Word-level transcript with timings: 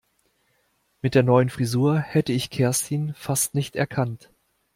Mit 1.03 1.13
der 1.13 1.21
neuen 1.21 1.49
Frisur 1.51 1.99
hätte 1.99 2.33
ich 2.33 2.49
Kerstin 2.49 3.13
fast 3.13 3.53
nicht 3.53 3.75
erkannt. 3.75 4.31